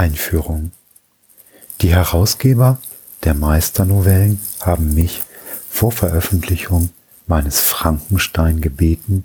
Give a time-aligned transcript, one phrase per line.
[0.00, 0.72] Einführung.
[1.82, 2.78] Die Herausgeber
[3.24, 5.22] der Meisternovellen haben mich
[5.68, 6.88] vor Veröffentlichung
[7.26, 9.24] meines Frankenstein gebeten,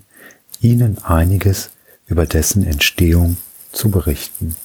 [0.60, 1.70] ihnen einiges
[2.08, 3.38] über dessen Entstehung
[3.72, 4.58] zu berichten.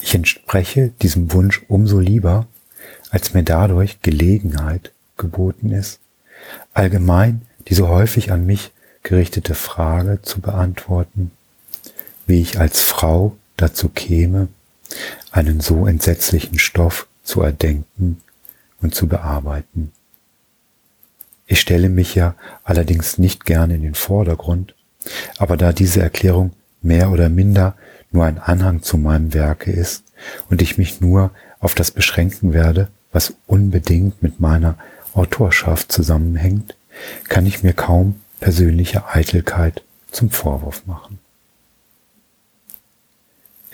[0.00, 2.46] Ich entspreche diesem Wunsch umso lieber,
[3.10, 5.98] als mir dadurch Gelegenheit geboten ist,
[6.72, 8.70] allgemein diese häufig an mich
[9.02, 11.32] gerichtete Frage zu beantworten,
[12.28, 14.48] wie ich als Frau dazu käme,
[15.30, 18.22] einen so entsetzlichen Stoff zu erdenken
[18.80, 19.92] und zu bearbeiten.
[21.46, 22.34] Ich stelle mich ja
[22.64, 24.74] allerdings nicht gern in den Vordergrund,
[25.38, 27.76] aber da diese Erklärung mehr oder minder
[28.10, 30.04] nur ein Anhang zu meinem Werke ist
[30.50, 34.76] und ich mich nur auf das beschränken werde, was unbedingt mit meiner
[35.14, 36.76] Autorschaft zusammenhängt,
[37.28, 41.18] kann ich mir kaum persönliche Eitelkeit zum Vorwurf machen.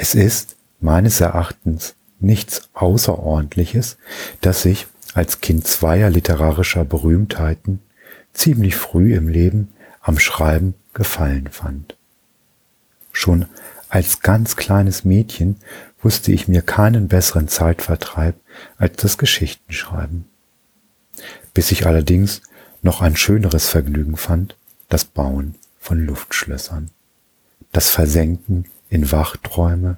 [0.03, 3.99] Es ist meines Erachtens nichts Außerordentliches,
[4.41, 7.79] dass ich als Kind zweier literarischer Berühmtheiten
[8.33, 11.97] ziemlich früh im Leben am Schreiben gefallen fand.
[13.13, 13.47] Schon
[13.91, 15.59] als ganz kleines Mädchen
[16.03, 18.35] wusste ich mir keinen besseren Zeitvertreib
[18.79, 20.25] als das Geschichtenschreiben.
[21.55, 22.43] Bis ich allerdings
[22.83, 24.57] noch ein schöneres Vergnügen fand,
[24.89, 26.91] das Bauen von Luftschlössern,
[27.71, 29.97] das Versenken in Wachträume,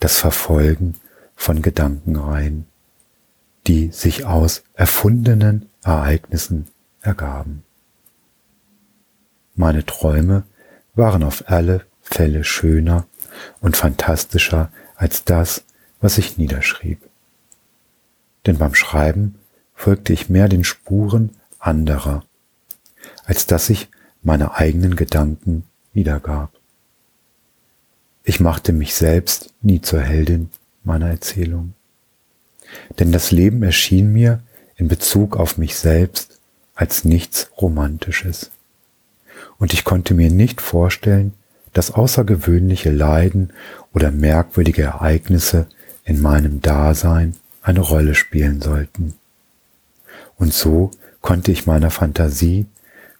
[0.00, 0.96] das Verfolgen
[1.36, 2.66] von Gedankenreihen,
[3.68, 6.66] die sich aus erfundenen Ereignissen
[7.00, 7.62] ergaben.
[9.54, 10.42] Meine Träume
[10.96, 13.06] waren auf alle Fälle schöner
[13.60, 15.62] und fantastischer als das,
[16.00, 16.98] was ich niederschrieb.
[18.46, 19.36] Denn beim Schreiben
[19.74, 22.24] folgte ich mehr den Spuren anderer,
[23.24, 23.88] als dass ich
[24.22, 26.52] meine eigenen Gedanken wiedergab.
[28.24, 30.50] Ich machte mich selbst nie zur Heldin
[30.84, 31.74] meiner Erzählung.
[32.98, 34.40] Denn das Leben erschien mir
[34.76, 36.38] in Bezug auf mich selbst
[36.74, 38.50] als nichts Romantisches.
[39.58, 41.34] Und ich konnte mir nicht vorstellen,
[41.72, 43.52] dass außergewöhnliche Leiden
[43.92, 45.66] oder merkwürdige Ereignisse
[46.04, 49.14] in meinem Dasein eine Rolle spielen sollten.
[50.36, 50.90] Und so
[51.20, 52.66] konnte ich meiner Fantasie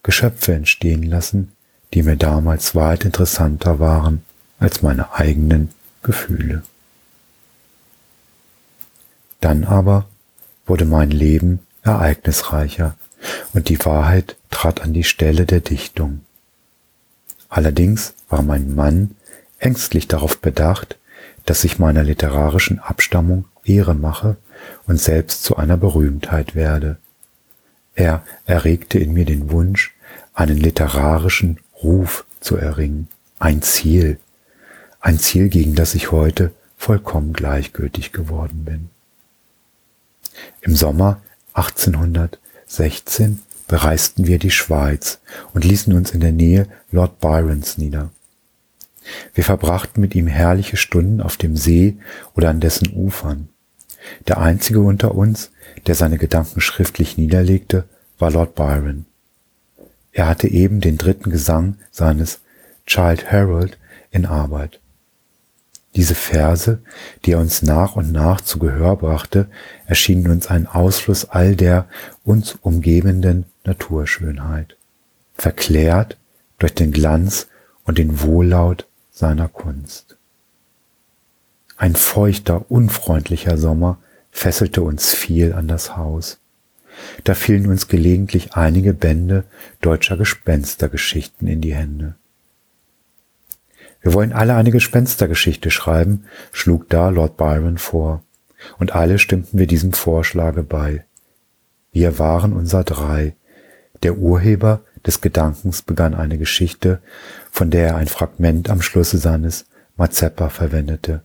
[0.03, 1.53] Geschöpfe entstehen lassen,
[1.95, 4.25] die mir damals weit interessanter waren
[4.63, 5.71] als meine eigenen
[6.03, 6.63] Gefühle.
[9.41, 10.07] Dann aber
[10.67, 12.97] wurde mein Leben ereignisreicher
[13.53, 16.21] und die Wahrheit trat an die Stelle der Dichtung.
[17.49, 19.17] Allerdings war mein Mann
[19.59, 20.97] ängstlich darauf bedacht,
[21.45, 24.37] dass ich meiner literarischen Abstammung Ehre mache
[24.87, 26.99] und selbst zu einer Berühmtheit werde.
[27.95, 29.95] Er erregte in mir den Wunsch,
[30.35, 33.09] einen literarischen Ruf zu erringen,
[33.39, 34.19] ein Ziel,
[35.03, 38.89] ein Ziel, gegen das ich heute vollkommen gleichgültig geworden bin.
[40.63, 41.21] Im Sommer
[41.55, 45.21] 1816 bereisten wir die Schweiz
[45.53, 48.11] und ließen uns in der Nähe Lord Byrons nieder.
[49.35, 51.97] Wir verbrachten mit ihm herrliche Stunden auf dem See
[52.35, 53.49] oder an dessen Ufern.
[54.29, 55.51] Der einzige unter uns,
[55.87, 57.85] der seine Gedanken schriftlich niederlegte,
[58.19, 59.07] war Lord Byron.
[60.13, 62.41] Er hatte eben den dritten Gesang seines
[62.87, 63.79] Child Harold
[64.11, 64.82] in Arbeit.
[65.95, 66.83] Diese Verse,
[67.25, 69.49] die er uns nach und nach zu Gehör brachte,
[69.87, 71.87] erschienen uns ein Ausfluss all der
[72.25, 74.77] uns umgebenden Naturschönheit,
[75.35, 76.17] verklärt
[76.59, 77.49] durch den Glanz
[77.85, 80.17] und den Wohllaut seiner Kunst.
[81.77, 83.99] Ein feuchter, unfreundlicher Sommer
[84.31, 86.39] fesselte uns viel an das Haus.
[87.25, 89.45] Da fielen uns gelegentlich einige Bände
[89.81, 92.15] deutscher Gespenstergeschichten in die Hände.
[94.03, 98.23] Wir wollen alle eine Gespenstergeschichte schreiben, schlug da Lord Byron vor,
[98.79, 101.05] und alle stimmten wir diesem Vorschlage bei.
[101.93, 103.37] Wir waren unser drei.
[104.03, 107.01] Der Urheber des Gedankens begann eine Geschichte,
[107.51, 111.23] von der er ein Fragment am Schlusse seines Mazeppa verwendete.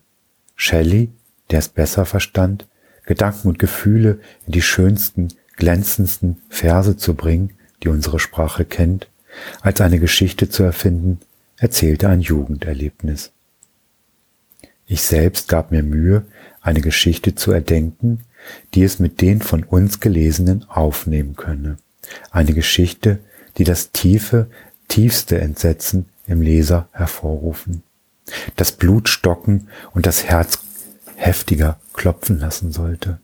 [0.56, 1.10] Shelley,
[1.50, 2.68] der es besser verstand,
[3.06, 9.10] Gedanken und Gefühle in die schönsten, glänzendsten Verse zu bringen, die unsere Sprache kennt,
[9.62, 11.20] als eine Geschichte zu erfinden,
[11.58, 13.32] erzählte ein Jugenderlebnis.
[14.86, 16.26] Ich selbst gab mir Mühe,
[16.62, 18.22] eine Geschichte zu erdenken,
[18.74, 21.78] die es mit den von uns Gelesenen aufnehmen könne.
[22.32, 23.20] Eine Geschichte,
[23.58, 24.50] die das tiefe,
[24.88, 27.84] tiefste Entsetzen im Leser hervorrufen,
[28.56, 30.60] das Blut stocken und das Herz
[31.16, 33.20] heftiger klopfen lassen sollte.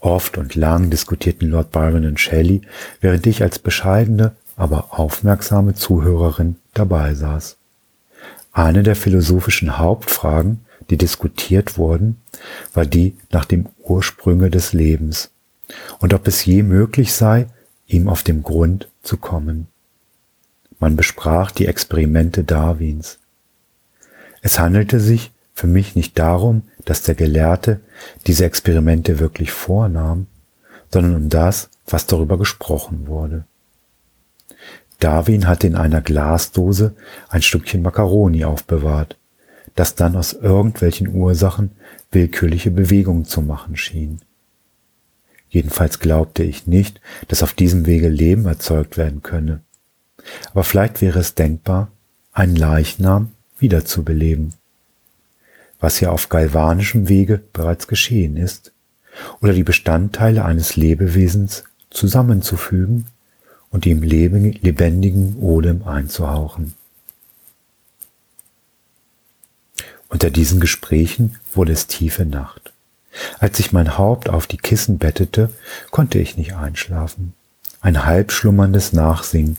[0.00, 2.62] Oft und lang diskutierten Lord Byron und Shelley,
[3.00, 7.56] während ich als bescheidene, aber aufmerksame Zuhörerin dabei saß.
[8.52, 12.20] Eine der philosophischen Hauptfragen, die diskutiert wurden,
[12.74, 15.30] war die nach dem Ursprünge des Lebens
[16.00, 17.46] und ob es je möglich sei,
[17.86, 19.68] ihm auf dem Grund zu kommen.
[20.80, 23.18] Man besprach die Experimente Darwins.
[24.42, 27.80] Es handelte sich für mich nicht darum, dass der Gelehrte
[28.26, 30.26] diese Experimente wirklich vornahm,
[30.92, 33.44] sondern um das, was darüber gesprochen wurde.
[35.00, 36.94] Darwin hatte in einer Glasdose
[37.28, 39.16] ein Stückchen Macaroni aufbewahrt,
[39.74, 41.70] das dann aus irgendwelchen Ursachen
[42.10, 44.20] willkürliche Bewegungen zu machen schien.
[45.50, 49.60] Jedenfalls glaubte ich nicht, dass auf diesem Wege Leben erzeugt werden könne.
[50.50, 51.90] Aber vielleicht wäre es denkbar,
[52.32, 54.54] einen Leichnam wiederzubeleben,
[55.80, 58.72] was ja auf galvanischem Wege bereits geschehen ist,
[59.40, 63.06] oder die Bestandteile eines Lebewesens zusammenzufügen
[63.70, 66.74] und ihm lebendigen Odem einzuhauchen.
[70.08, 72.72] Unter diesen Gesprächen wurde es tiefe Nacht.
[73.38, 75.50] Als ich mein Haupt auf die Kissen bettete,
[75.90, 77.34] konnte ich nicht einschlafen.
[77.80, 79.58] Ein halbschlummerndes Nachsingen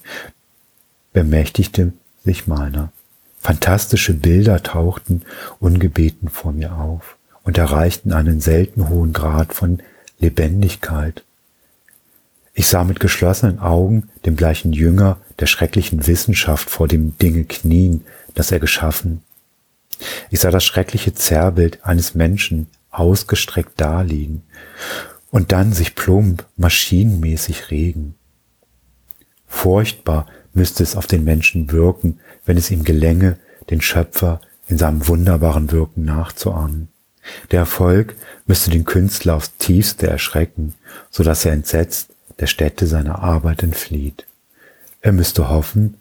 [1.14, 2.92] bemächtigte sich meiner.
[3.40, 5.24] Fantastische Bilder tauchten
[5.60, 9.82] ungebeten vor mir auf und erreichten einen selten hohen Grad von
[10.20, 11.24] Lebendigkeit.
[12.60, 18.04] Ich sah mit geschlossenen Augen den gleichen Jünger der schrecklichen Wissenschaft vor dem Dinge knien,
[18.36, 19.22] das er geschaffen.
[20.30, 24.44] Ich sah das schreckliche Zerrbild eines Menschen ausgestreckt daliegen
[25.32, 28.16] und dann sich plump, maschinenmäßig regen.
[29.48, 33.38] Furchtbar müsste es auf den Menschen wirken, wenn es ihm gelänge,
[33.70, 36.90] den Schöpfer in seinem wunderbaren Wirken nachzuahmen.
[37.52, 38.16] Der Erfolg
[38.48, 40.74] müsste den Künstler aufs tiefste erschrecken,
[41.10, 42.10] so dass er entsetzt
[42.40, 44.26] der Stätte seiner Arbeit entflieht.
[45.02, 45.96] Er müsste hoffen,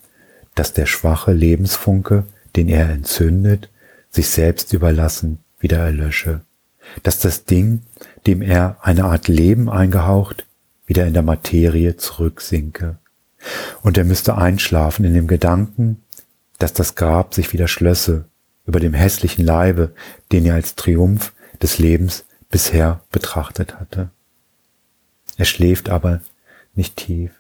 [0.55, 2.25] dass der schwache Lebensfunke,
[2.57, 3.69] den er entzündet,
[4.11, 6.41] sich selbst überlassen, wieder erlösche,
[7.03, 7.83] dass das Ding,
[8.27, 10.47] dem er eine Art Leben eingehaucht,
[10.87, 12.97] wieder in der Materie zurücksinke.
[13.83, 16.03] Und er müsste einschlafen in dem Gedanken,
[16.59, 18.25] dass das Grab sich wieder schlösse
[18.67, 19.93] über dem hässlichen Leibe,
[20.33, 21.33] den er als Triumph
[21.63, 24.11] des Lebens bisher betrachtet hatte.
[25.39, 26.21] Er schläft aber
[26.75, 27.31] nicht tief.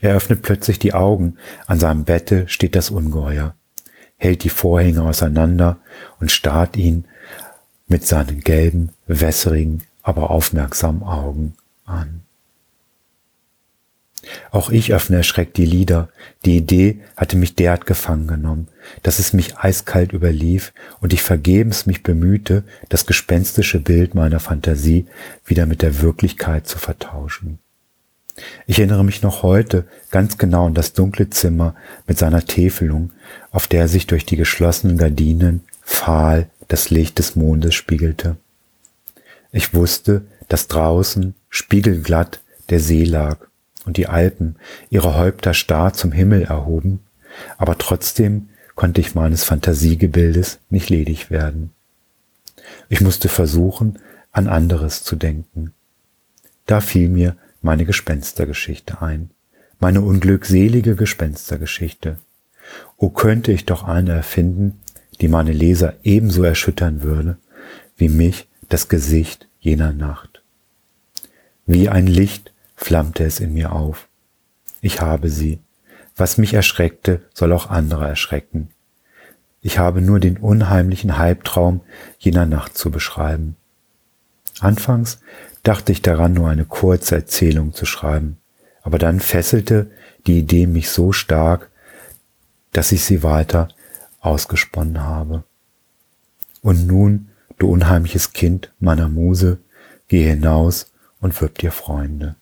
[0.00, 1.38] Er öffnet plötzlich die Augen.
[1.66, 3.54] An seinem Bette steht das Ungeheuer,
[4.16, 5.78] hält die Vorhänge auseinander
[6.20, 7.06] und starrt ihn
[7.86, 11.54] mit seinen gelben, wässrigen, aber aufmerksamen Augen
[11.84, 12.23] an.
[14.50, 16.08] Auch ich öffne erschreckt die Lider.
[16.44, 18.68] Die Idee hatte mich derart gefangen genommen,
[19.02, 25.06] dass es mich eiskalt überlief und ich vergebens mich bemühte, das gespenstische Bild meiner Fantasie
[25.44, 27.58] wieder mit der Wirklichkeit zu vertauschen.
[28.66, 31.74] Ich erinnere mich noch heute ganz genau an das dunkle Zimmer
[32.06, 33.12] mit seiner Täfelung,
[33.52, 38.36] auf der sich durch die geschlossenen Gardinen fahl das Licht des Mondes spiegelte.
[39.52, 42.40] Ich wusste, dass draußen, spiegelglatt,
[42.70, 43.38] der See lag
[43.84, 44.56] und die Alpen
[44.90, 47.00] ihre Häupter starr zum Himmel erhoben,
[47.58, 51.70] aber trotzdem konnte ich meines Fantasiegebildes nicht ledig werden.
[52.88, 53.98] Ich musste versuchen,
[54.32, 55.72] an anderes zu denken.
[56.66, 59.30] Da fiel mir meine Gespenstergeschichte ein,
[59.78, 62.18] meine unglückselige Gespenstergeschichte.
[62.96, 64.80] O könnte ich doch eine erfinden,
[65.20, 67.36] die meine Leser ebenso erschüttern würde,
[67.96, 70.42] wie mich das Gesicht jener Nacht.
[71.66, 74.08] Wie ein Licht flammte es in mir auf.
[74.80, 75.60] Ich habe sie.
[76.16, 78.68] Was mich erschreckte, soll auch andere erschrecken.
[79.60, 81.80] Ich habe nur den unheimlichen Halbtraum
[82.18, 83.56] jener Nacht zu beschreiben.
[84.60, 85.20] Anfangs
[85.62, 88.38] dachte ich daran, nur eine kurze Erzählung zu schreiben,
[88.82, 89.90] aber dann fesselte
[90.26, 91.70] die Idee mich so stark,
[92.72, 93.68] dass ich sie weiter
[94.20, 95.44] ausgesponnen habe.
[96.60, 99.58] Und nun, du unheimliches Kind meiner Muse,
[100.08, 102.36] geh hinaus und wirb dir Freunde.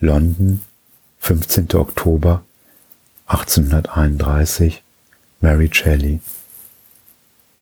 [0.00, 0.60] London,
[1.18, 1.68] 15.
[1.74, 2.42] Oktober
[3.26, 4.80] 1831,
[5.42, 6.20] Mary Shelley